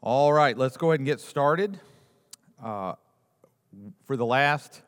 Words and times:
All 0.00 0.32
right, 0.32 0.56
let's 0.56 0.76
go 0.76 0.92
ahead 0.92 1.00
and 1.00 1.06
get 1.08 1.18
started. 1.18 1.80
Uh, 2.62 2.92
for 4.06 4.16
the 4.16 4.24
last, 4.24 4.82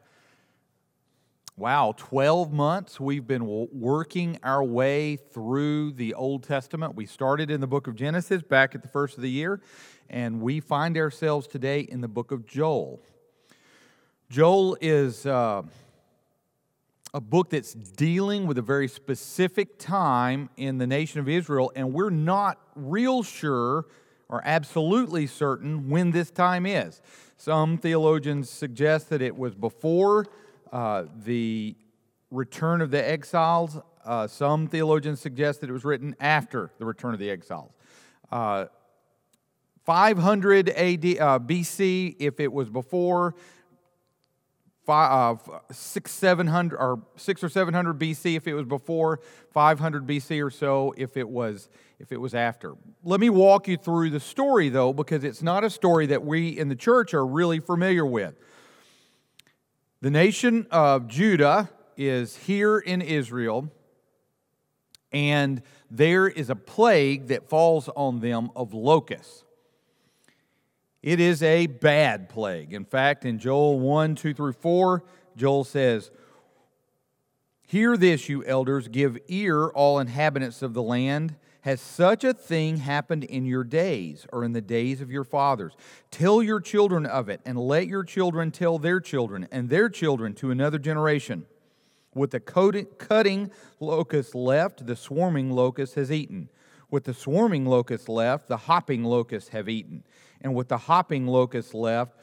wow, 1.56 1.94
12 1.96 2.52
months, 2.52 3.00
we've 3.00 3.26
been 3.26 3.44
working 3.72 4.38
our 4.44 4.62
way 4.62 5.16
through 5.16 5.94
the 5.94 6.14
Old 6.14 6.44
Testament. 6.44 6.94
We 6.94 7.06
started 7.06 7.50
in 7.50 7.60
the 7.60 7.66
book 7.66 7.88
of 7.88 7.96
Genesis 7.96 8.42
back 8.42 8.76
at 8.76 8.82
the 8.82 8.88
first 8.88 9.16
of 9.16 9.22
the 9.24 9.30
year, 9.30 9.60
and 10.08 10.40
we 10.40 10.60
find 10.60 10.96
ourselves 10.96 11.48
today 11.48 11.80
in 11.80 12.02
the 12.02 12.08
book 12.08 12.30
of 12.30 12.46
Joel. 12.46 13.02
Joel 14.30 14.78
is 14.80 15.26
uh, 15.26 15.62
a 17.12 17.20
book 17.20 17.50
that's 17.50 17.74
dealing 17.74 18.46
with 18.46 18.58
a 18.58 18.62
very 18.62 18.86
specific 18.86 19.76
time 19.76 20.50
in 20.56 20.78
the 20.78 20.86
nation 20.86 21.18
of 21.18 21.28
Israel, 21.28 21.72
and 21.74 21.92
we're 21.92 22.10
not 22.10 22.60
real 22.76 23.24
sure 23.24 23.86
are 24.30 24.40
absolutely 24.44 25.26
certain 25.26 25.90
when 25.90 26.12
this 26.12 26.30
time 26.30 26.64
is. 26.64 27.02
Some 27.36 27.76
theologians 27.76 28.48
suggest 28.48 29.10
that 29.10 29.20
it 29.20 29.36
was 29.36 29.54
before 29.54 30.26
uh, 30.72 31.04
the 31.24 31.74
return 32.30 32.80
of 32.80 32.90
the 32.90 33.06
exiles. 33.06 33.78
Uh, 34.04 34.26
some 34.26 34.66
theologians 34.66 35.20
suggest 35.20 35.60
that 35.60 35.68
it 35.68 35.72
was 35.72 35.84
written 35.84 36.14
after 36.20 36.70
the 36.78 36.86
return 36.86 37.12
of 37.12 37.18
the 37.20 37.28
exiles. 37.28 37.72
Uh, 38.30 38.66
500 39.84 40.68
AD, 40.68 41.02
BC, 41.02 42.16
if 42.20 42.38
it 42.38 42.52
was 42.52 42.70
before, 42.70 43.34
five, 44.86 45.38
six, 45.70 46.10
seven 46.12 46.46
hundred 46.46 46.76
or 46.78 47.00
six 47.16 47.42
or 47.44 47.48
seven 47.48 47.74
hundred 47.74 47.98
BC 47.98 48.36
if 48.36 48.46
it 48.46 48.54
was 48.54 48.66
before, 48.66 49.20
five 49.52 49.78
hundred 49.78 50.06
BC 50.06 50.44
or 50.44 50.50
so 50.50 50.94
if 50.96 51.16
it 51.16 51.28
was 51.28 51.68
if 52.00 52.10
it 52.12 52.16
was 52.16 52.34
after. 52.34 52.74
Let 53.04 53.20
me 53.20 53.28
walk 53.28 53.68
you 53.68 53.76
through 53.76 54.10
the 54.10 54.20
story 54.20 54.70
though, 54.70 54.92
because 54.92 55.22
it's 55.22 55.42
not 55.42 55.62
a 55.62 55.70
story 55.70 56.06
that 56.06 56.24
we 56.24 56.48
in 56.48 56.68
the 56.68 56.74
church 56.74 57.12
are 57.12 57.26
really 57.26 57.60
familiar 57.60 58.06
with. 58.06 58.34
The 60.00 60.10
nation 60.10 60.66
of 60.70 61.08
Judah 61.08 61.68
is 61.98 62.34
here 62.34 62.78
in 62.78 63.02
Israel, 63.02 63.70
and 65.12 65.62
there 65.90 66.26
is 66.26 66.48
a 66.48 66.56
plague 66.56 67.26
that 67.26 67.50
falls 67.50 67.90
on 67.90 68.20
them 68.20 68.50
of 68.56 68.72
locusts. 68.72 69.44
It 71.02 71.20
is 71.20 71.42
a 71.42 71.66
bad 71.66 72.30
plague. 72.30 72.72
In 72.72 72.86
fact, 72.86 73.26
in 73.26 73.38
Joel 73.38 73.78
1 73.78 74.14
2 74.14 74.32
through 74.32 74.54
4, 74.54 75.04
Joel 75.36 75.64
says, 75.64 76.10
Hear 77.66 77.98
this, 77.98 78.28
you 78.28 78.42
elders, 78.46 78.88
give 78.88 79.18
ear, 79.28 79.68
all 79.68 79.98
inhabitants 79.98 80.62
of 80.62 80.72
the 80.72 80.82
land. 80.82 81.36
Has 81.62 81.80
such 81.80 82.24
a 82.24 82.32
thing 82.32 82.78
happened 82.78 83.24
in 83.24 83.44
your 83.44 83.64
days 83.64 84.26
or 84.32 84.44
in 84.44 84.52
the 84.52 84.60
days 84.60 85.00
of 85.00 85.10
your 85.10 85.24
fathers? 85.24 85.72
Tell 86.10 86.42
your 86.42 86.60
children 86.60 87.04
of 87.04 87.28
it, 87.28 87.40
and 87.44 87.58
let 87.58 87.86
your 87.86 88.02
children 88.02 88.50
tell 88.50 88.78
their 88.78 89.00
children 89.00 89.46
and 89.52 89.68
their 89.68 89.88
children 89.88 90.34
to 90.34 90.50
another 90.50 90.78
generation. 90.78 91.46
With 92.14 92.30
the 92.30 92.40
cutting 92.40 93.50
locust 93.78 94.34
left, 94.34 94.86
the 94.86 94.96
swarming 94.96 95.50
locust 95.50 95.94
has 95.94 96.10
eaten. 96.10 96.48
With 96.90 97.04
the 97.04 97.14
swarming 97.14 97.66
locust 97.66 98.08
left, 98.08 98.48
the 98.48 98.56
hopping 98.56 99.04
locusts 99.04 99.50
have 99.50 99.68
eaten 99.68 100.02
and 100.40 100.54
with 100.54 100.68
the 100.68 100.78
hopping 100.78 101.26
locust 101.26 101.74
left, 101.74 102.14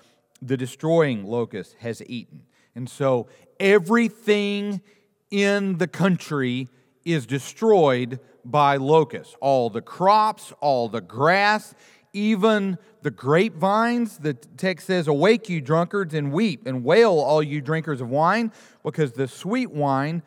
the 0.42 0.58
destroying 0.58 1.26
locust 1.26 1.76
has 1.80 2.02
eaten. 2.08 2.44
And 2.76 2.90
so 2.90 3.28
everything 3.60 4.82
in 5.30 5.78
the 5.78 5.88
country 5.88 6.70
is 7.08 7.26
destroyed 7.26 8.20
by 8.44 8.76
locusts. 8.76 9.36
All 9.40 9.70
the 9.70 9.82
crops, 9.82 10.52
all 10.60 10.90
the 10.90 11.02
grass, 11.02 11.74
even 12.12 12.78
the 13.02 13.12
grapevines. 13.12 14.18
The 14.18 14.34
text 14.34 14.88
says, 14.88 15.08
Awake, 15.08 15.48
you 15.50 15.62
drunkards, 15.62 16.14
and 16.14 16.34
weep, 16.34 16.68
and 16.68 16.84
wail, 16.84 17.12
all 17.12 17.42
you 17.42 17.62
drinkers 17.62 18.02
of 18.02 18.10
wine, 18.10 18.52
because 18.84 19.14
the 19.14 19.28
sweet 19.28 19.72
wine, 19.72 20.22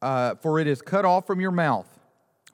uh, 0.00 0.34
for 0.36 0.58
it 0.58 0.66
is 0.66 0.82
cut 0.82 1.04
off 1.04 1.26
from 1.26 1.40
your 1.40 1.52
mouth. 1.52 1.88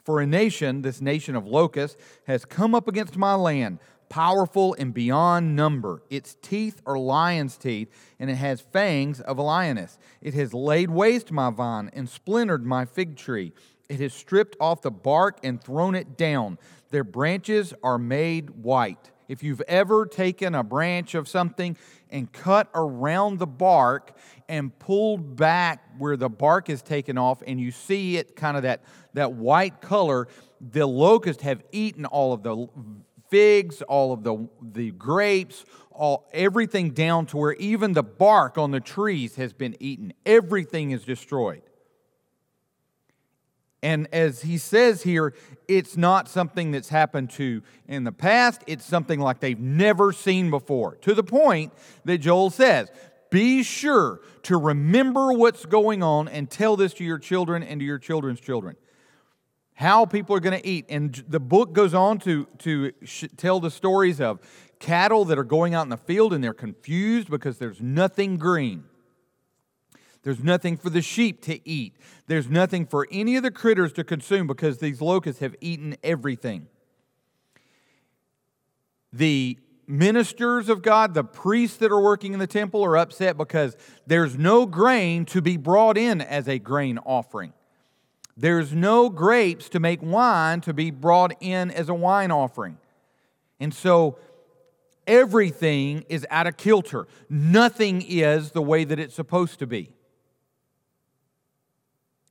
For 0.05 0.21
a 0.21 0.27
nation, 0.27 0.83
this 0.83 1.01
nation 1.01 1.35
of 1.35 1.47
locusts, 1.47 1.97
has 2.27 2.45
come 2.45 2.75
up 2.75 2.87
against 2.87 3.17
my 3.17 3.35
land 3.35 3.79
powerful 4.09 4.75
and 4.79 4.95
beyond 4.95 5.55
number. 5.55 6.03
Its 6.11 6.37
teeth 6.41 6.81
are 6.87 6.99
lion's 6.99 7.57
teeth, 7.57 7.89
and 8.19 8.31
it 8.31 8.37
has 8.37 8.61
fangs 8.61 9.21
of 9.21 9.39
a 9.39 9.43
lioness. 9.43 9.99
It 10.21 10.35
has 10.35 10.55
laid 10.55 10.91
waste 10.91 11.31
my 11.31 11.51
vine 11.51 11.91
and 11.93 12.09
splintered 12.09 12.65
my 12.65 12.85
fig 12.85 13.17
tree. 13.17 13.53
It 13.89 14.01
has 14.01 14.13
stripped 14.13 14.57
off 14.61 14.83
the 14.83 14.91
bark 14.91 15.39
and 15.43 15.63
thrown 15.63 15.95
it 15.95 16.17
down. 16.17 16.59
Their 16.91 17.05
branches 17.05 17.75
are 17.83 17.99
made 17.99 18.51
white. 18.51 19.11
If 19.29 19.43
you've 19.43 19.63
ever 19.69 20.07
taken 20.07 20.55
a 20.55 20.63
branch 20.63 21.15
of 21.15 21.29
something 21.29 21.77
and 22.11 22.33
cut 22.33 22.71
around 22.75 23.39
the 23.39 23.47
bark 23.47 24.17
and 24.49 24.77
pulled 24.79 25.37
back 25.37 25.85
where 25.99 26.17
the 26.17 26.31
bark 26.31 26.71
is 26.71 26.81
taken 26.81 27.19
off, 27.19 27.43
and 27.47 27.61
you 27.61 27.71
see 27.71 28.17
it 28.17 28.37
kind 28.37 28.57
of 28.57 28.63
that, 28.63 28.83
that 29.13 29.35
white 29.35 29.83
color, 29.83 30.29
the 30.61 30.87
locusts 30.87 31.43
have 31.43 31.63
eaten 31.73 32.07
all 32.07 32.33
of 32.33 32.43
the 32.43 32.69
figs, 33.31 33.83
all 33.83 34.13
of 34.13 34.23
the, 34.23 34.49
the 34.63 34.91
grapes, 34.93 35.65
all, 35.91 36.29
everything 36.33 36.91
down 36.91 37.27
to 37.27 37.37
where 37.37 37.55
even 37.55 37.93
the 37.93 38.03
bark 38.03 38.59
on 38.59 38.71
the 38.71 38.81
trees 38.81 39.37
has 39.37 39.53
been 39.53 39.77
eaten. 39.81 40.13
Everything 40.25 40.91
is 40.91 41.05
destroyed. 41.05 41.63
And 43.83 44.09
as 44.13 44.43
he 44.43 44.59
says 44.59 45.03
here, 45.03 45.35
it's 45.69 45.97
not 45.97 46.29
something 46.29 46.73
that's 46.73 46.89
happened 46.89 47.31
to 47.31 47.63
in 47.87 48.05
the 48.05 48.13
past, 48.13 48.63
it's 48.67 48.85
something 48.85 49.21
like 49.21 49.41
they've 49.41 49.59
never 49.59 50.13
seen 50.13 50.51
before. 50.51 50.97
To 51.03 51.15
the 51.15 51.23
point 51.23 51.73
that 52.05 52.19
Joel 52.19 52.51
says, 52.51 52.91
be 53.31 53.63
sure 53.63 54.21
to 54.45 54.57
remember 54.57 55.33
what's 55.33 55.67
going 55.67 56.03
on 56.03 56.29
and 56.29 56.51
tell 56.51 56.77
this 56.77 56.95
to 56.95 57.05
your 57.05 57.19
children 57.19 57.63
and 57.63 57.81
to 57.81 57.87
your 57.87 57.99
children's 57.99 58.41
children 58.41 58.77
how 59.79 60.05
people 60.05 60.35
are 60.35 60.41
going 60.41 60.61
to 60.61 60.67
eat. 60.67 60.85
And 60.89 61.15
the 61.29 61.39
book 61.39 61.73
goes 61.73 61.95
on 61.95 62.19
to, 62.21 62.49
to 62.59 62.91
sh- 63.05 63.27
tell 63.37 63.61
the 63.61 63.71
stories 63.71 64.21
of 64.21 64.41
cattle 64.81 65.25
that 65.27 65.39
are 65.39 65.45
going 65.45 65.73
out 65.73 65.83
in 65.83 65.89
the 65.89 65.97
field 65.97 66.33
and 66.33 66.43
they're 66.43 66.53
confused 66.53 67.31
because 67.31 67.59
there's 67.59 67.81
nothing 67.81 68.39
green. 68.39 68.83
There's 70.25 70.43
nothing 70.43 70.79
for 70.79 70.91
the 70.91 71.01
sheep 71.01 71.43
to 71.43 71.67
eat. 71.67 71.95
There's 72.27 72.49
nothing 72.49 72.87
for 72.87 73.07
any 73.13 73.37
of 73.37 73.45
the 73.45 73.53
critters 73.53 73.93
to 73.93 74.03
consume 74.03 74.49
because 74.49 74.79
these 74.79 75.01
locusts 75.01 75.41
have 75.41 75.55
eaten 75.61 75.97
everything. 76.03 76.67
The 79.13 79.61
ministers 79.87 80.69
of 80.69 80.83
God, 80.83 81.15
the 81.15 81.23
priests 81.23 81.77
that 81.77 81.93
are 81.93 82.03
working 82.03 82.33
in 82.33 82.41
the 82.41 82.49
temple, 82.49 82.85
are 82.85 82.97
upset 82.97 83.39
because 83.39 83.77
there's 84.09 84.37
no 84.37 84.67
grain 84.67 85.25
to 85.27 85.41
be 85.41 85.57
brought 85.57 85.97
in 85.97 86.21
as 86.21 86.49
a 86.49 86.59
grain 86.59 86.99
offering. 87.07 87.53
There's 88.41 88.73
no 88.73 89.11
grapes 89.11 89.69
to 89.71 89.81
make 89.81 90.01
wine 90.01 90.61
to 90.61 90.73
be 90.73 90.93
brought 90.93 91.35
in 91.41 91.73
as 91.73 91.89
a 91.89 91.95
wine 91.95 92.31
offering. 92.31 92.79
And 93.59 93.75
so 93.75 94.17
everything 95.09 96.05
is 96.09 96.25
out 96.31 96.47
of 96.47 96.57
kilter. 96.57 97.09
Nothing 97.29 98.01
is 98.07 98.53
the 98.53 98.63
way 98.63 98.85
that 98.85 99.01
it's 99.01 99.17
supposed 99.17 99.59
to 99.59 99.67
be. 99.67 99.93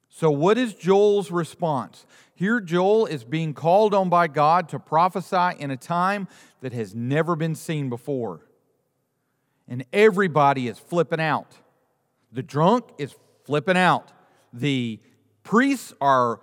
So, 0.08 0.32
what 0.32 0.58
is 0.58 0.74
Joel's 0.74 1.30
response? 1.30 2.06
Here, 2.34 2.62
Joel 2.62 3.06
is 3.06 3.26
being 3.26 3.54
called 3.54 3.94
on 3.94 4.08
by 4.08 4.28
God 4.28 4.70
to 4.70 4.80
prophesy 4.80 5.60
in 5.60 5.72
a 5.72 5.78
time 5.78 6.30
that 6.62 6.72
has 6.72 6.96
never 6.96 7.36
been 7.36 7.54
seen 7.54 7.90
before. 7.90 8.48
And 9.68 9.84
everybody 9.92 10.70
is 10.70 10.80
flipping 10.80 11.20
out. 11.20 11.58
The 12.32 12.42
drunk 12.42 12.86
is 12.98 13.14
flipping 13.44 13.78
out. 13.78 14.14
The 14.54 15.00
Priests 15.48 15.94
are 16.02 16.42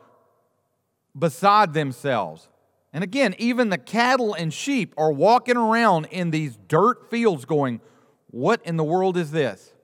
beside 1.14 1.74
themselves. 1.74 2.48
And 2.90 3.04
again, 3.04 3.34
even 3.36 3.68
the 3.68 3.76
cattle 3.76 4.32
and 4.32 4.50
sheep 4.50 4.94
are 4.96 5.12
walking 5.12 5.58
around 5.58 6.06
in 6.06 6.30
these 6.30 6.56
dirt 6.68 7.10
fields 7.10 7.44
going, 7.44 7.82
What 8.30 8.62
in 8.64 8.78
the 8.78 8.82
world 8.82 9.18
is 9.18 9.30
this? 9.30 9.74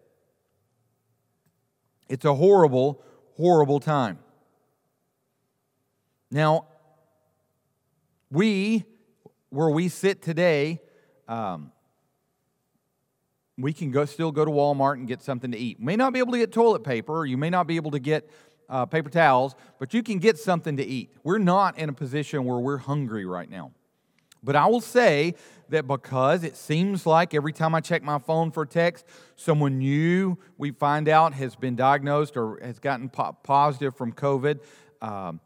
It's 2.09 2.25
a 2.25 2.35
horrible, 2.35 3.03
horrible 3.37 3.79
time. 3.79 4.21
Now, 6.31 6.69
we, 8.31 8.85
where 9.51 9.69
we 9.69 9.89
sit 9.89 10.23
today, 10.23 10.81
um, 11.29 11.73
we 13.59 13.75
can 13.75 13.91
go 13.91 14.07
still 14.07 14.33
go 14.33 14.47
to 14.47 14.51
Walmart 14.51 14.95
and 14.95 15.07
get 15.07 15.21
something 15.21 15.53
to 15.53 15.59
eat. 15.59 15.79
may 15.79 15.97
not 15.97 16.15
be 16.15 16.21
able 16.21 16.33
to 16.33 16.39
get 16.39 16.53
toilet 16.53 16.85
paper, 16.85 17.27
you 17.27 17.37
may 17.37 17.51
not 17.51 17.67
be 17.67 17.77
able 17.77 17.91
to 17.91 17.99
get 17.99 18.31
uh, 18.71 18.87
paper 18.87 19.11
towels, 19.11 19.55
but 19.79 19.93
you 19.93 20.03
can 20.03 20.19
get 20.19 20.39
something 20.39 20.77
to 20.79 20.85
eat. 20.85 21.11
We're 21.23 21.39
not 21.39 21.77
in 21.77 21.89
a 21.89 21.93
position 21.93 22.45
where 22.45 22.59
we're 22.59 22.79
hungry 22.79 23.27
right 23.27 23.51
now. 23.51 23.73
But 24.43 24.57
I 24.57 24.67
will 24.67 24.81
say 24.81 25.35
that 25.69 25.87
because 25.87 26.45
it 26.45 26.57
seems 26.57 27.05
like 27.05 27.35
every 27.35 27.53
time 27.53 27.75
I 27.75 27.81
check 27.81 28.03
my 28.03 28.19
phone 28.19 28.51
for 28.51 28.65
text, 28.65 29.05
someone 29.37 29.79
new 29.79 30.39
we 30.57 30.71
find 30.71 31.09
out 31.09 31.35
has 31.35 31.57
been 31.57 31.77
diagnosed 31.77 32.37
or 32.37 32.59
has 32.63 32.79
gotten 32.79 33.11
po- 33.11 33.37
positive 33.43 33.95
from 33.97 34.13
COVID. 34.13 34.61
Um, 35.03 35.41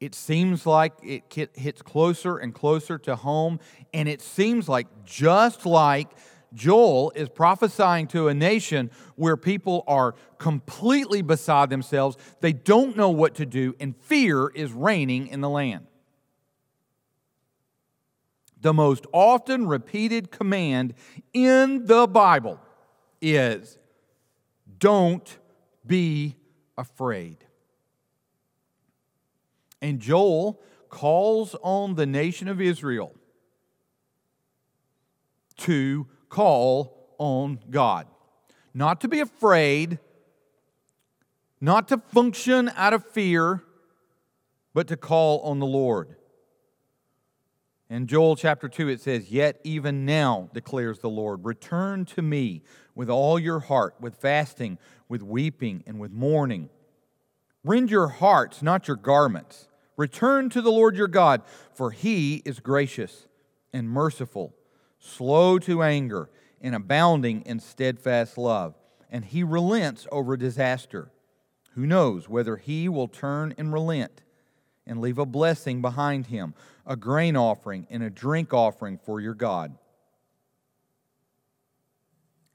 it 0.00 0.14
seems 0.14 0.64
like 0.64 0.94
it 1.02 1.50
hits 1.54 1.82
closer 1.82 2.38
and 2.38 2.54
closer 2.54 2.98
to 2.98 3.16
home. 3.16 3.60
And 3.92 4.08
it 4.08 4.22
seems 4.22 4.68
like 4.68 4.86
just 5.04 5.66
like 5.66 6.08
Joel 6.54 7.12
is 7.14 7.28
prophesying 7.28 8.06
to 8.08 8.28
a 8.28 8.34
nation 8.34 8.90
where 9.16 9.36
people 9.36 9.84
are 9.86 10.14
completely 10.38 11.22
beside 11.22 11.70
themselves, 11.70 12.16
they 12.40 12.52
don't 12.52 12.96
know 12.96 13.10
what 13.10 13.34
to 13.36 13.46
do, 13.46 13.74
and 13.78 13.96
fear 13.96 14.48
is 14.48 14.72
reigning 14.72 15.28
in 15.28 15.40
the 15.40 15.48
land. 15.48 15.86
The 18.60 18.74
most 18.74 19.06
often 19.12 19.66
repeated 19.66 20.30
command 20.30 20.94
in 21.32 21.86
the 21.86 22.06
Bible 22.06 22.60
is 23.22 23.78
don't 24.78 25.38
be 25.86 26.36
afraid. 26.76 27.38
And 29.80 30.00
Joel 30.00 30.60
calls 30.88 31.54
on 31.62 31.94
the 31.94 32.06
nation 32.06 32.48
of 32.48 32.60
Israel 32.60 33.14
to 35.58 36.06
call 36.30 37.14
on 37.18 37.58
God. 37.68 38.06
Not 38.72 39.02
to 39.02 39.08
be 39.08 39.20
afraid, 39.20 39.98
not 41.60 41.88
to 41.88 41.98
function 41.98 42.70
out 42.74 42.94
of 42.94 43.04
fear, 43.04 43.62
but 44.72 44.88
to 44.88 44.96
call 44.96 45.40
on 45.40 45.58
the 45.58 45.66
Lord. 45.66 46.16
In 47.90 48.06
Joel 48.06 48.36
chapter 48.36 48.68
2, 48.68 48.88
it 48.88 49.00
says, 49.00 49.30
Yet 49.30 49.60
even 49.64 50.06
now, 50.06 50.48
declares 50.54 51.00
the 51.00 51.10
Lord, 51.10 51.44
return 51.44 52.04
to 52.06 52.22
me 52.22 52.62
with 52.94 53.10
all 53.10 53.38
your 53.38 53.58
heart, 53.58 53.96
with 54.00 54.14
fasting, 54.14 54.78
with 55.08 55.22
weeping, 55.22 55.82
and 55.86 55.98
with 55.98 56.12
mourning. 56.12 56.70
Rend 57.64 57.90
your 57.90 58.06
hearts, 58.06 58.62
not 58.62 58.86
your 58.86 58.96
garments. 58.96 59.68
Return 59.96 60.48
to 60.50 60.62
the 60.62 60.70
Lord 60.70 60.96
your 60.96 61.08
God, 61.08 61.42
for 61.74 61.90
he 61.90 62.36
is 62.44 62.60
gracious 62.60 63.26
and 63.72 63.90
merciful, 63.90 64.54
slow 65.00 65.58
to 65.58 65.82
anger, 65.82 66.30
and 66.60 66.74
abounding 66.74 67.42
in 67.42 67.58
steadfast 67.58 68.38
love. 68.38 68.74
And 69.10 69.24
he 69.24 69.42
relents 69.42 70.06
over 70.12 70.36
disaster. 70.36 71.10
Who 71.74 71.86
knows 71.86 72.28
whether 72.28 72.56
he 72.56 72.88
will 72.88 73.08
turn 73.08 73.54
and 73.58 73.72
relent 73.72 74.22
and 74.86 75.00
leave 75.00 75.18
a 75.18 75.26
blessing 75.26 75.80
behind 75.80 76.26
him, 76.26 76.54
a 76.86 76.96
grain 76.96 77.36
offering 77.36 77.86
and 77.90 78.02
a 78.02 78.10
drink 78.10 78.52
offering 78.52 78.98
for 78.98 79.20
your 79.20 79.34
God. 79.34 79.76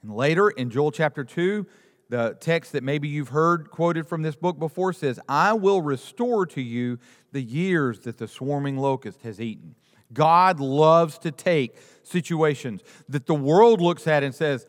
And 0.03 0.13
later 0.13 0.49
in 0.49 0.69
Joel 0.69 0.91
chapter 0.91 1.23
2, 1.23 1.65
the 2.09 2.37
text 2.39 2.73
that 2.73 2.83
maybe 2.83 3.07
you've 3.07 3.29
heard 3.29 3.71
quoted 3.71 4.07
from 4.07 4.21
this 4.21 4.35
book 4.35 4.59
before 4.59 4.93
says, 4.93 5.19
I 5.27 5.53
will 5.53 5.81
restore 5.81 6.45
to 6.47 6.61
you 6.61 6.99
the 7.31 7.41
years 7.41 8.01
that 8.01 8.19
the 8.19 8.27
swarming 8.27 8.77
locust 8.77 9.23
has 9.23 9.41
eaten. 9.41 9.75
God 10.13 10.59
loves 10.59 11.17
to 11.19 11.31
take 11.31 11.75
situations 12.03 12.81
that 13.09 13.25
the 13.25 13.35
world 13.35 13.81
looks 13.81 14.07
at 14.07 14.23
and 14.23 14.33
says, 14.33 14.65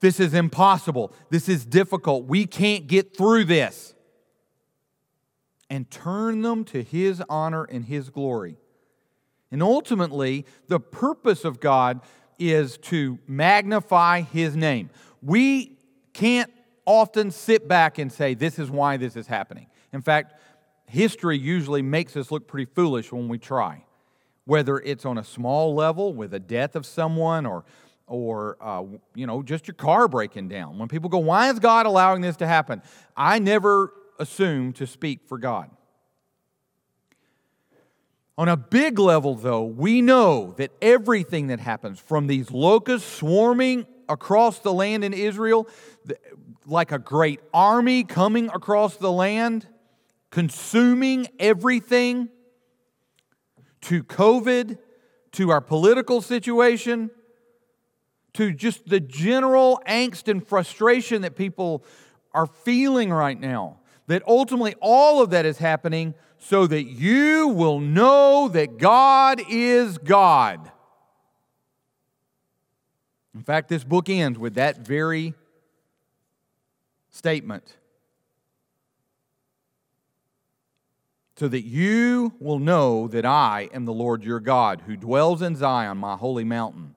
This 0.00 0.20
is 0.20 0.34
impossible. 0.34 1.12
This 1.30 1.48
is 1.48 1.64
difficult. 1.64 2.26
We 2.26 2.46
can't 2.46 2.86
get 2.86 3.16
through 3.16 3.44
this. 3.44 3.94
And 5.70 5.90
turn 5.90 6.42
them 6.42 6.64
to 6.66 6.82
His 6.82 7.22
honor 7.28 7.64
and 7.64 7.84
His 7.84 8.08
glory. 8.10 8.56
And 9.50 9.62
ultimately, 9.62 10.46
the 10.68 10.80
purpose 10.80 11.44
of 11.44 11.60
God 11.60 12.00
is 12.38 12.78
to 12.78 13.18
magnify 13.26 14.22
His 14.22 14.56
name. 14.56 14.90
We 15.20 15.78
can't 16.12 16.50
often 16.84 17.30
sit 17.30 17.68
back 17.68 17.98
and 17.98 18.10
say, 18.10 18.34
This 18.34 18.58
is 18.58 18.70
why 18.70 18.96
this 18.96 19.16
is 19.16 19.26
happening. 19.26 19.66
In 19.92 20.02
fact, 20.02 20.34
history 20.86 21.38
usually 21.38 21.82
makes 21.82 22.16
us 22.16 22.30
look 22.30 22.48
pretty 22.48 22.70
foolish 22.74 23.12
when 23.12 23.28
we 23.28 23.38
try, 23.38 23.84
whether 24.48 24.78
it's 24.78 25.04
on 25.04 25.18
a 25.18 25.24
small 25.24 25.74
level 25.74 26.14
with 26.14 26.32
a 26.32 26.40
death 26.40 26.74
of 26.74 26.86
someone 26.86 27.44
or 27.44 27.64
or 28.06 28.56
uh, 28.62 28.82
you 29.14 29.26
know 29.26 29.42
just 29.42 29.68
your 29.68 29.74
car 29.74 30.08
breaking 30.08 30.48
down. 30.48 30.78
When 30.78 30.88
people 30.88 31.10
go 31.10 31.18
why 31.18 31.50
is 31.50 31.58
god 31.58 31.84
allowing 31.84 32.22
this 32.22 32.36
to 32.36 32.46
happen? 32.46 32.80
I 33.14 33.38
never 33.38 33.92
assume 34.18 34.72
to 34.74 34.86
speak 34.86 35.20
for 35.26 35.36
god. 35.36 35.70
On 38.38 38.48
a 38.48 38.56
big 38.56 38.98
level 38.98 39.34
though 39.34 39.64
we 39.64 40.00
know 40.00 40.54
that 40.56 40.70
everything 40.80 41.48
that 41.48 41.60
happens 41.60 42.00
from 42.00 42.26
these 42.26 42.50
locusts 42.50 43.06
swarming 43.06 43.86
across 44.08 44.60
the 44.60 44.72
land 44.72 45.04
in 45.04 45.12
israel 45.12 45.68
like 46.64 46.90
a 46.90 46.98
great 46.98 47.40
army 47.52 48.02
coming 48.02 48.48
across 48.48 48.96
the 48.96 49.12
land, 49.12 49.66
consuming 50.30 51.26
everything, 51.38 52.30
to 53.82 54.02
COVID, 54.04 54.78
to 55.32 55.50
our 55.50 55.60
political 55.60 56.20
situation, 56.20 57.10
to 58.34 58.52
just 58.52 58.88
the 58.88 59.00
general 59.00 59.80
angst 59.86 60.28
and 60.28 60.46
frustration 60.46 61.22
that 61.22 61.36
people 61.36 61.84
are 62.32 62.46
feeling 62.46 63.12
right 63.12 63.38
now. 63.38 63.78
That 64.06 64.22
ultimately 64.26 64.74
all 64.80 65.22
of 65.22 65.30
that 65.30 65.44
is 65.44 65.58
happening 65.58 66.14
so 66.38 66.66
that 66.66 66.84
you 66.84 67.48
will 67.48 67.80
know 67.80 68.48
that 68.48 68.78
God 68.78 69.42
is 69.50 69.98
God. 69.98 70.70
In 73.34 73.42
fact, 73.42 73.68
this 73.68 73.84
book 73.84 74.08
ends 74.08 74.38
with 74.38 74.54
that 74.54 74.78
very 74.78 75.34
statement 77.10 77.76
so 81.38 81.46
that 81.46 81.64
you 81.64 82.32
will 82.40 82.58
know 82.58 83.06
that 83.06 83.24
I 83.24 83.68
am 83.72 83.84
the 83.84 83.92
Lord 83.92 84.24
your 84.24 84.40
God 84.40 84.82
who 84.86 84.96
dwells 84.96 85.40
in 85.40 85.54
Zion, 85.54 85.96
my 85.96 86.16
holy 86.16 86.42
mountain. 86.42 86.96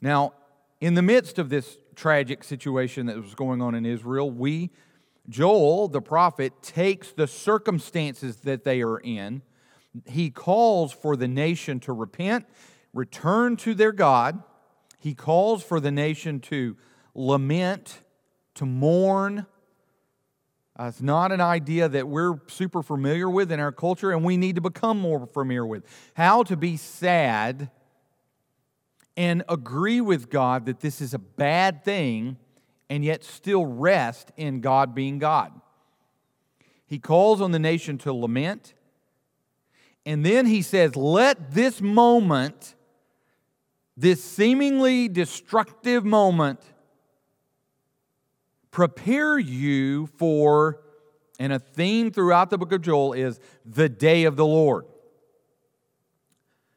Now, 0.00 0.32
in 0.80 0.94
the 0.94 1.02
midst 1.02 1.38
of 1.38 1.50
this 1.50 1.76
tragic 1.94 2.42
situation 2.42 3.04
that 3.04 3.16
was 3.16 3.34
going 3.34 3.60
on 3.60 3.74
in 3.74 3.84
Israel, 3.84 4.30
we, 4.30 4.70
Joel, 5.28 5.88
the 5.88 6.00
prophet, 6.00 6.54
takes 6.62 7.12
the 7.12 7.26
circumstances 7.26 8.36
that 8.38 8.64
they 8.64 8.80
are 8.80 8.98
in. 8.98 9.42
He 10.06 10.30
calls 10.30 10.90
for 10.90 11.16
the 11.16 11.28
nation 11.28 11.80
to 11.80 11.92
repent, 11.92 12.46
return 12.94 13.56
to 13.58 13.74
their 13.74 13.92
God. 13.92 14.42
He 14.98 15.12
calls 15.12 15.62
for 15.62 15.80
the 15.80 15.90
nation 15.90 16.40
to 16.40 16.78
lament 17.14 18.00
to 18.54 18.64
mourn. 18.64 19.44
Uh, 20.78 20.84
it's 20.84 21.02
not 21.02 21.32
an 21.32 21.40
idea 21.40 21.88
that 21.88 22.06
we're 22.06 22.38
super 22.46 22.82
familiar 22.82 23.28
with 23.28 23.50
in 23.50 23.58
our 23.58 23.72
culture, 23.72 24.12
and 24.12 24.24
we 24.24 24.36
need 24.36 24.54
to 24.54 24.60
become 24.60 24.98
more 24.98 25.26
familiar 25.26 25.66
with. 25.66 25.82
How 26.14 26.44
to 26.44 26.56
be 26.56 26.76
sad 26.76 27.70
and 29.16 29.42
agree 29.48 30.00
with 30.00 30.30
God 30.30 30.66
that 30.66 30.78
this 30.78 31.00
is 31.00 31.12
a 31.12 31.18
bad 31.18 31.84
thing, 31.84 32.36
and 32.88 33.04
yet 33.04 33.24
still 33.24 33.66
rest 33.66 34.30
in 34.36 34.60
God 34.60 34.94
being 34.94 35.18
God. 35.18 35.52
He 36.86 37.00
calls 37.00 37.40
on 37.40 37.50
the 37.50 37.58
nation 37.58 37.98
to 37.98 38.12
lament, 38.12 38.74
and 40.06 40.24
then 40.24 40.46
he 40.46 40.62
says, 40.62 40.94
Let 40.94 41.50
this 41.50 41.80
moment, 41.80 42.76
this 43.96 44.22
seemingly 44.22 45.08
destructive 45.08 46.04
moment, 46.04 46.60
prepare 48.70 49.38
you 49.38 50.06
for, 50.06 50.80
and 51.38 51.52
a 51.52 51.58
theme 51.58 52.10
throughout 52.10 52.50
the 52.50 52.58
book 52.58 52.72
of 52.72 52.82
Joel 52.82 53.12
is 53.12 53.40
the 53.64 53.88
day 53.88 54.24
of 54.24 54.36
the 54.36 54.46
Lord. 54.46 54.84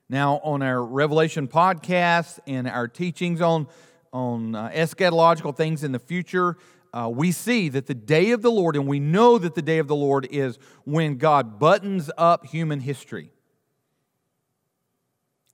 Now, 0.09 0.41
on 0.43 0.61
our 0.61 0.83
Revelation 0.83 1.47
podcast 1.47 2.39
and 2.45 2.67
our 2.67 2.87
teachings 2.87 3.39
on, 3.39 3.67
on 4.11 4.55
uh, 4.55 4.69
eschatological 4.69 5.55
things 5.55 5.85
in 5.85 5.93
the 5.93 5.99
future, 5.99 6.57
uh, 6.93 7.09
we 7.09 7.31
see 7.31 7.69
that 7.69 7.87
the 7.87 7.93
day 7.93 8.31
of 8.31 8.41
the 8.41 8.51
Lord, 8.51 8.75
and 8.75 8.87
we 8.87 8.99
know 8.99 9.37
that 9.37 9.55
the 9.55 9.61
day 9.61 9.77
of 9.77 9.87
the 9.87 9.95
Lord 9.95 10.27
is 10.29 10.59
when 10.83 11.17
God 11.17 11.59
buttons 11.59 12.11
up 12.17 12.45
human 12.45 12.81
history. 12.81 13.31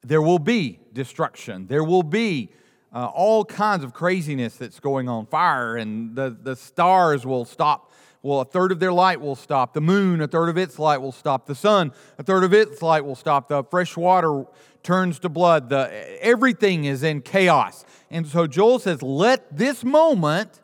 There 0.01 0.21
will 0.21 0.39
be 0.39 0.79
destruction, 0.91 1.67
there 1.67 1.83
will 1.83 2.03
be 2.03 2.49
uh, 2.93 3.05
all 3.13 3.43
kinds 3.43 3.83
of 3.83 3.93
craziness 3.93 4.55
that's 4.57 4.79
going 4.79 5.09
on 5.09 5.25
fire, 5.25 5.75
and 5.75 6.15
the, 6.15 6.35
the 6.41 6.55
stars 6.55 7.25
will 7.25 7.45
stop. 7.45 7.91
Well, 8.23 8.41
a 8.41 8.45
third 8.45 8.71
of 8.71 8.79
their 8.79 8.93
light 8.93 9.21
will 9.21 9.35
stop. 9.35 9.73
The 9.73 9.81
moon, 9.81 10.21
a 10.21 10.27
third 10.27 10.49
of 10.49 10.57
its 10.57 10.79
light 10.79 11.01
will 11.01 11.11
stop. 11.11 11.45
The 11.45 11.55
sun, 11.55 11.91
a 12.17 12.23
third 12.23 12.43
of 12.43 12.53
its 12.53 12.81
light 12.81 13.05
will 13.05 13.15
stop. 13.15 13.47
The 13.47 13.63
fresh 13.63 13.95
water 13.95 14.45
turns 14.83 15.19
to 15.19 15.29
blood. 15.29 15.69
The, 15.69 16.17
everything 16.21 16.85
is 16.85 17.03
in 17.03 17.21
chaos. 17.21 17.85
And 18.09 18.25
so 18.25 18.47
Joel 18.47 18.79
says, 18.79 19.01
Let 19.01 19.55
this 19.55 19.83
moment, 19.83 20.61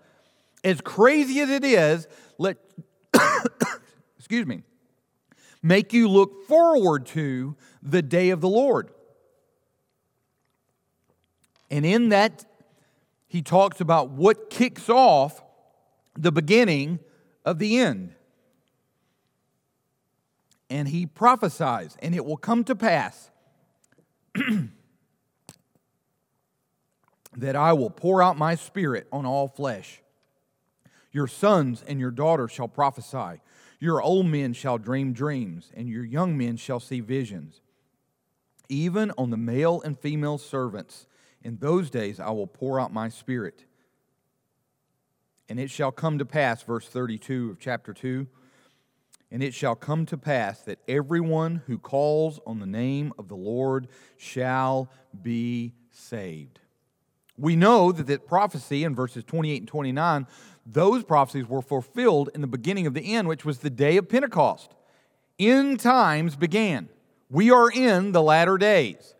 as 0.63 0.81
crazy 0.81 1.39
as 1.41 1.49
it 1.49 1.63
is, 1.63 2.07
let, 2.37 2.57
excuse 4.17 4.45
me, 4.45 4.63
make 5.61 5.93
you 5.93 6.07
look 6.09 6.47
forward 6.47 7.05
to 7.07 7.55
the 7.81 8.01
day 8.01 8.29
of 8.29 8.41
the 8.41 8.49
Lord. 8.49 8.89
And 11.73 11.87
in 11.87 12.09
that, 12.09 12.45
he 13.25 13.41
talks 13.41 13.81
about 13.81 14.11
what 14.11 14.51
kicks 14.51 14.89
off 14.89 15.41
the 16.15 16.31
beginning 16.31 16.99
of 17.43 17.57
the 17.57 17.79
end. 17.79 18.13
And 20.69 20.87
he 20.87 21.07
prophesies, 21.07 21.97
and 21.99 22.13
it 22.13 22.23
will 22.25 22.37
come 22.37 22.63
to 22.65 22.75
pass 22.75 23.31
that 27.35 27.55
I 27.55 27.73
will 27.73 27.89
pour 27.89 28.21
out 28.21 28.37
my 28.37 28.53
spirit 28.53 29.07
on 29.11 29.25
all 29.25 29.47
flesh. 29.47 29.99
Your 31.11 31.25
sons 31.25 31.83
and 31.87 31.99
your 31.99 32.11
daughters 32.11 32.51
shall 32.51 32.67
prophesy. 32.67 33.41
Your 33.79 33.99
old 33.99 34.27
men 34.27 34.53
shall 34.53 34.77
dream 34.77 35.11
dreams, 35.11 35.71
and 35.75 35.89
your 35.89 36.05
young 36.05 36.37
men 36.37 36.55
shall 36.55 36.79
see 36.79 36.99
visions. 36.99 37.61
Even 38.69 39.11
on 39.17 39.31
the 39.31 39.37
male 39.37 39.81
and 39.81 39.97
female 39.97 40.37
servants, 40.37 41.07
in 41.43 41.57
those 41.57 41.89
days 41.89 42.19
I 42.19 42.31
will 42.31 42.47
pour 42.47 42.79
out 42.79 42.93
my 42.93 43.09
spirit. 43.09 43.65
And 45.49 45.59
it 45.59 45.69
shall 45.69 45.91
come 45.91 46.17
to 46.19 46.25
pass, 46.25 46.63
verse 46.63 46.87
32 46.87 47.51
of 47.51 47.59
chapter 47.59 47.93
2 47.93 48.27
and 49.33 49.41
it 49.41 49.55
shall 49.55 49.75
come 49.75 50.05
to 50.05 50.15
pass 50.15 50.61
that 50.61 50.77
everyone 50.87 51.63
who 51.65 51.79
calls 51.79 52.39
on 52.45 52.59
the 52.59 52.67
name 52.67 53.11
of 53.17 53.29
the 53.29 53.35
Lord 53.35 53.87
shall 54.15 54.91
be 55.23 55.73
saved. 55.89 56.59
We 57.35 57.55
know 57.55 57.91
that 57.91 58.05
that 58.05 58.27
prophecy 58.27 58.83
in 58.83 58.93
verses 58.93 59.23
28 59.23 59.61
and 59.63 59.67
29, 59.67 60.27
those 60.67 61.03
prophecies 61.03 61.49
were 61.49 61.63
fulfilled 61.63 62.29
in 62.35 62.41
the 62.41 62.47
beginning 62.47 62.85
of 62.85 62.93
the 62.93 63.15
end, 63.15 63.27
which 63.27 63.43
was 63.43 63.57
the 63.57 63.71
day 63.71 63.97
of 63.97 64.07
Pentecost. 64.07 64.75
End 65.39 65.79
times 65.79 66.35
began. 66.35 66.89
We 67.27 67.49
are 67.49 67.71
in 67.71 68.11
the 68.11 68.21
latter 68.21 68.59
days. 68.59 69.15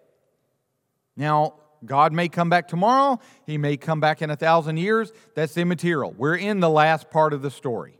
Now, 1.17 1.55
God 1.85 2.13
may 2.13 2.29
come 2.29 2.49
back 2.49 2.67
tomorrow. 2.67 3.19
He 3.45 3.57
may 3.57 3.77
come 3.77 3.99
back 3.99 4.21
in 4.21 4.29
a 4.29 4.35
thousand 4.35 4.77
years. 4.77 5.11
That's 5.35 5.57
immaterial. 5.57 6.13
We're 6.17 6.35
in 6.35 6.59
the 6.59 6.69
last 6.69 7.09
part 7.09 7.33
of 7.33 7.41
the 7.41 7.51
story. 7.51 7.99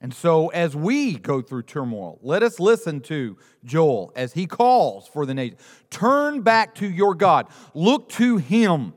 And 0.00 0.12
so, 0.12 0.48
as 0.48 0.74
we 0.74 1.14
go 1.14 1.40
through 1.40 1.62
turmoil, 1.62 2.18
let 2.22 2.42
us 2.42 2.58
listen 2.58 3.00
to 3.02 3.36
Joel 3.64 4.12
as 4.16 4.32
he 4.32 4.46
calls 4.46 5.06
for 5.06 5.24
the 5.24 5.32
nation. 5.32 5.56
Turn 5.90 6.42
back 6.42 6.74
to 6.76 6.90
your 6.90 7.14
God, 7.14 7.46
look 7.72 8.08
to 8.10 8.38
him, 8.38 8.94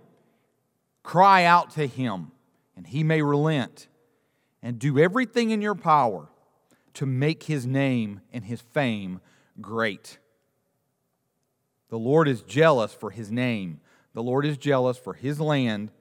cry 1.03 1.43
out 1.43 1.69
to 1.71 1.85
him, 1.85 2.31
and 2.75 2.87
he 2.87 3.03
may 3.03 3.21
relent. 3.21 3.87
And 4.63 4.79
do 4.79 4.97
everything 4.97 5.51
in 5.51 5.61
your 5.61 5.75
power 5.75 6.27
to 6.95 7.05
make 7.05 7.43
his 7.43 7.67
name 7.67 8.21
and 8.33 8.43
his 8.43 8.61
fame 8.61 9.21
great. 9.61 10.17
The 11.89 11.99
Lord 11.99 12.27
is 12.27 12.41
jealous 12.41 12.93
for 12.93 13.11
his 13.11 13.31
name, 13.31 13.79
the 14.13 14.23
Lord 14.23 14.45
is 14.45 14.57
jealous 14.57 14.97
for 14.97 15.13
his 15.13 15.39
land. 15.39 15.91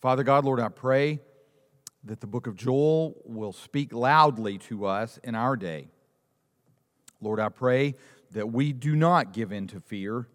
Father 0.00 0.22
God, 0.22 0.44
Lord, 0.44 0.60
I 0.60 0.68
pray 0.68 1.20
that 2.04 2.20
the 2.20 2.26
book 2.26 2.46
of 2.46 2.56
Joel 2.56 3.16
will 3.24 3.54
speak 3.54 3.92
loudly 3.92 4.58
to 4.58 4.84
us 4.84 5.18
in 5.24 5.34
our 5.34 5.56
day. 5.56 5.88
Lord, 7.22 7.40
I 7.40 7.48
pray 7.48 7.94
that 8.32 8.52
we 8.52 8.72
do 8.74 8.94
not 8.94 9.32
give 9.32 9.50
in 9.50 9.66
to 9.68 9.80
fear, 9.80 10.28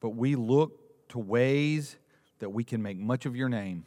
but 0.00 0.10
we 0.10 0.36
look 0.36 1.08
to 1.08 1.18
ways 1.18 1.96
that 2.40 2.50
we 2.50 2.62
can 2.62 2.82
make 2.82 2.98
much 2.98 3.24
of 3.24 3.34
your 3.34 3.48
name. 3.48 3.86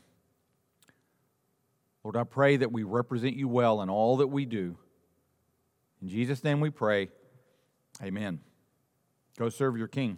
Lord, 2.04 2.18
I 2.18 2.24
pray 2.24 2.58
that 2.58 2.72
we 2.72 2.84
represent 2.84 3.36
you 3.36 3.48
well 3.48 3.82
in 3.82 3.90
all 3.90 4.18
that 4.18 4.28
we 4.28 4.46
do. 4.46 4.78
In 6.02 6.10
Jesus' 6.10 6.44
name 6.44 6.60
we 6.60 6.72
pray. 6.72 7.10
Amen. 8.01 8.39
Go 9.38 9.50
serve 9.50 9.77
your 9.77 9.88
King. 9.88 10.18